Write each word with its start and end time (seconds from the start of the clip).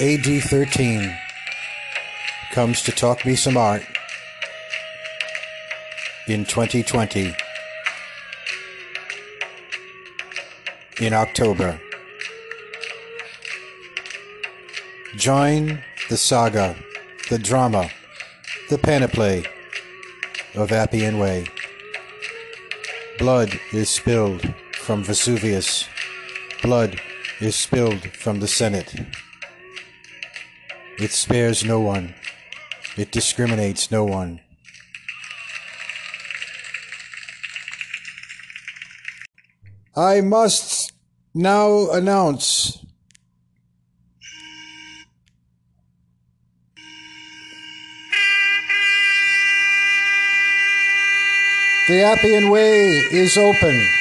AD 0.00 0.44
13 0.44 1.12
comes 2.52 2.82
to 2.82 2.92
talk 2.92 3.26
me 3.26 3.34
some 3.34 3.56
art 3.56 3.82
in 6.28 6.44
2020 6.44 7.34
in 11.00 11.12
October. 11.12 11.80
Join 15.16 15.82
the 16.08 16.16
saga, 16.16 16.76
the 17.28 17.38
drama, 17.40 17.90
the 18.70 18.78
panoply 18.78 19.46
of 20.54 20.70
Appian 20.70 21.18
Way. 21.18 21.48
Blood 23.18 23.58
is 23.72 23.90
spilled 23.90 24.54
from 24.74 25.02
Vesuvius. 25.02 25.88
Blood 26.62 27.00
is 27.40 27.56
spilled 27.56 28.12
from 28.12 28.38
the 28.38 28.46
Senate. 28.46 28.94
It 31.00 31.12
spares 31.12 31.64
no 31.64 31.78
one. 31.78 32.14
It 32.96 33.12
discriminates 33.12 33.92
no 33.92 34.04
one. 34.04 34.40
I 39.94 40.20
must 40.22 40.92
now 41.34 41.90
announce 41.90 42.84
the 51.86 52.02
Appian 52.02 52.50
Way 52.50 52.86
is 53.12 53.36
open. 53.36 53.97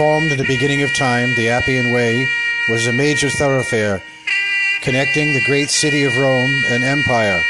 Formed 0.00 0.32
in 0.32 0.38
the 0.38 0.44
beginning 0.44 0.80
of 0.80 0.96
time, 0.96 1.34
the 1.34 1.50
Appian 1.50 1.92
Way 1.92 2.26
was 2.70 2.86
a 2.86 2.92
major 2.94 3.28
thoroughfare 3.28 4.00
connecting 4.80 5.34
the 5.34 5.44
great 5.44 5.68
city 5.68 6.04
of 6.04 6.16
Rome 6.16 6.50
and 6.70 6.82
Empire. 6.82 7.42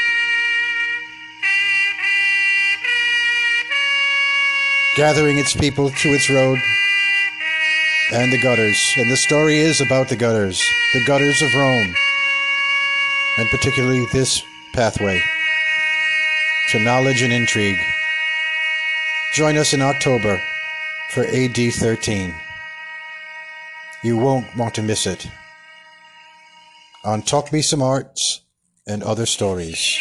Gathering 4.97 5.37
its 5.37 5.55
people 5.55 5.91
to 5.91 6.09
its 6.09 6.29
road 6.29 6.59
and 8.11 8.33
the 8.33 8.41
gutters. 8.41 8.95
And 8.97 9.09
the 9.09 9.15
story 9.15 9.59
is 9.59 9.79
about 9.79 10.09
the 10.09 10.17
gutters, 10.17 10.61
the 10.91 11.05
gutters 11.05 11.41
of 11.41 11.55
Rome, 11.55 11.95
and 13.37 13.49
particularly 13.49 14.05
this 14.11 14.43
pathway 14.73 15.21
to 16.71 16.79
knowledge 16.79 17.21
and 17.21 17.31
intrigue. 17.31 17.79
Join 19.31 19.55
us 19.55 19.73
in 19.73 19.81
October 19.81 20.43
for 21.13 21.25
AD 21.25 21.57
13. 21.57 22.33
You 24.01 24.15
won't 24.15 24.55
want 24.55 24.75
to 24.75 24.81
miss 24.81 25.05
it. 25.05 25.27
On 27.03 27.21
Talk 27.21 27.51
Me 27.51 27.61
Some 27.61 27.81
Arts 27.81 28.41
and 28.87 29.03
Other 29.03 29.25
Stories. 29.25 29.99